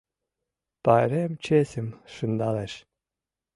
Пайрем 0.83 1.31
чесым 1.45 1.87
шындалеш. 2.13 2.73